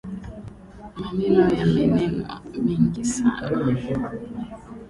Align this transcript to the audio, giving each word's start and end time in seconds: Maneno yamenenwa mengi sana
Maneno 0.99 1.43
yamenenwa 1.59 2.35
mengi 2.63 3.03
sana 3.13 4.09